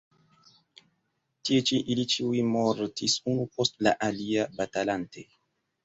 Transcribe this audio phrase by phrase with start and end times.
[1.49, 5.33] Tie ĉi ili ĉiuj mortis unu post la alia batalante.